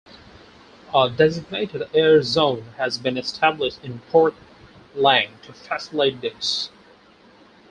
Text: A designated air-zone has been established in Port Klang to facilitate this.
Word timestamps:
A 0.95 1.11
designated 1.15 1.83
air-zone 1.93 2.63
has 2.77 2.97
been 2.97 3.19
established 3.19 3.77
in 3.83 3.99
Port 4.09 4.33
Klang 4.95 5.29
to 5.43 5.53
facilitate 5.53 6.21
this. 6.21 6.71